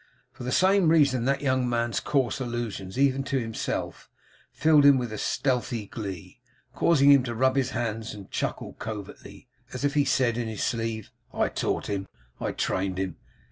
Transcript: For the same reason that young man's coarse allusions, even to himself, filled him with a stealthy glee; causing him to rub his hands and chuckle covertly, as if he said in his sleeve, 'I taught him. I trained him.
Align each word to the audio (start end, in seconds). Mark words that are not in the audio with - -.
For 0.31 0.43
the 0.43 0.51
same 0.51 0.89
reason 0.89 1.25
that 1.25 1.43
young 1.43 1.69
man's 1.69 1.99
coarse 1.99 2.39
allusions, 2.39 2.97
even 2.97 3.23
to 3.25 3.37
himself, 3.39 4.09
filled 4.51 4.83
him 4.83 4.97
with 4.97 5.13
a 5.13 5.19
stealthy 5.19 5.85
glee; 5.85 6.39
causing 6.73 7.11
him 7.11 7.21
to 7.25 7.35
rub 7.35 7.55
his 7.55 7.69
hands 7.69 8.15
and 8.15 8.31
chuckle 8.31 8.73
covertly, 8.79 9.47
as 9.73 9.85
if 9.85 9.93
he 9.93 10.03
said 10.05 10.39
in 10.39 10.47
his 10.47 10.63
sleeve, 10.63 11.11
'I 11.35 11.49
taught 11.49 11.85
him. 11.85 12.07
I 12.39 12.51
trained 12.51 12.97
him. 12.97 13.17